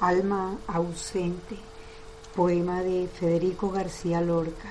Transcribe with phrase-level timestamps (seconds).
[0.00, 1.56] Alma ausente,
[2.34, 4.68] poema de Federico García Lorca.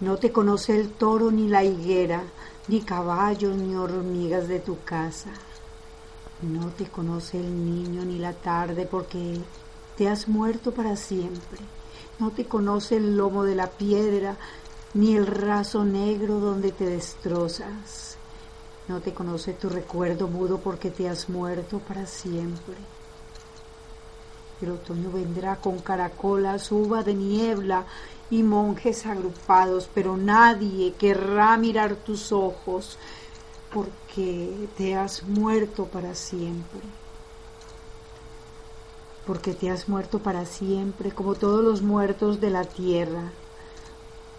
[0.00, 2.22] No te conoce el toro ni la higuera,
[2.68, 5.30] ni caballos ni hormigas de tu casa.
[6.42, 9.40] No te conoce el niño ni la tarde porque
[9.96, 11.60] te has muerto para siempre.
[12.18, 14.36] No te conoce el lomo de la piedra
[14.92, 18.18] ni el raso negro donde te destrozas.
[18.86, 22.74] No te conoce tu recuerdo mudo porque te has muerto para siempre.
[24.62, 27.84] El otoño vendrá con caracolas, uva de niebla
[28.30, 32.98] y monjes agrupados, pero nadie querrá mirar tus ojos
[33.72, 36.80] porque te has muerto para siempre.
[39.26, 43.32] Porque te has muerto para siempre, como todos los muertos de la tierra,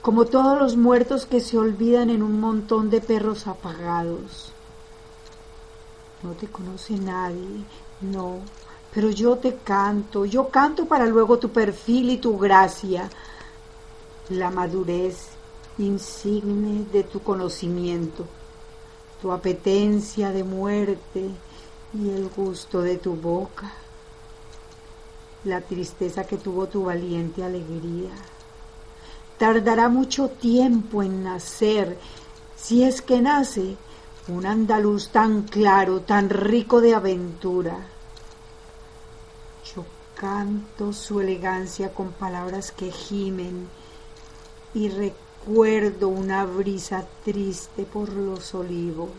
[0.02, 4.54] como todos los muertos que se olvidan en un montón de perros apagados.
[6.24, 7.64] No te conoce nadie,
[8.02, 8.40] no,
[8.98, 13.08] pero yo te canto, yo canto para luego tu perfil y tu gracia,
[14.30, 15.28] la madurez
[15.78, 18.26] insigne de tu conocimiento,
[19.22, 21.30] tu apetencia de muerte
[21.94, 23.72] y el gusto de tu boca,
[25.44, 28.10] la tristeza que tuvo tu valiente alegría.
[29.38, 32.00] Tardará mucho tiempo en nacer,
[32.56, 33.78] si es que nace,
[34.28, 37.78] un andaluz tan claro, tan rico de aventura
[40.20, 43.68] canto su elegancia con palabras que gimen
[44.74, 49.10] y recuerdo una brisa triste por los olivos.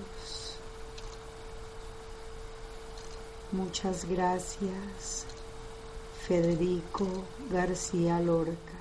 [3.52, 5.26] Muchas gracias,
[6.26, 7.06] Federico
[7.50, 8.78] García Lorca.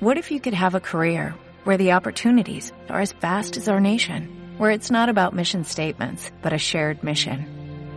[0.00, 3.80] What if you could have a career where the opportunities are as vast as our
[3.80, 7.61] nation, where it's not about mission statements, but a shared mission?